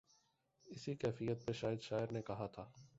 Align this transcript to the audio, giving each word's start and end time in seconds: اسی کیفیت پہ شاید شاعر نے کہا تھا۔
اسی 0.65 0.95
کیفیت 0.95 1.45
پہ 1.45 1.51
شاید 1.51 1.81
شاعر 1.81 2.11
نے 2.11 2.21
کہا 2.21 2.47
تھا۔ 2.47 2.71